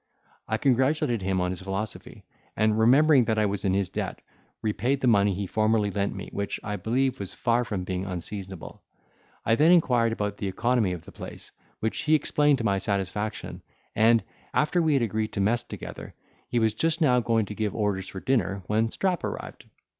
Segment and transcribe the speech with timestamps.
[0.47, 2.25] I congratulated him on his philosophy,
[2.57, 4.19] and, remembering that I was in his debt,
[4.63, 8.81] repaid the money he formerly lent me, which, I believe, was far from being unseasonable.
[9.45, 11.51] I then inquired about the economy of the place,
[11.81, 13.61] which he explained to my satisfaction;
[13.95, 14.23] and,
[14.55, 16.15] after we had agreed to mess together,
[16.47, 19.65] he was just now going to give orders for dinner when Strap arrived.